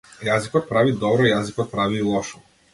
Јазикот 0.27 0.65
прави 0.71 0.95
добро, 1.05 1.29
јазикот 1.33 1.71
прави 1.77 2.03
и 2.03 2.11
лошо. 2.11 2.45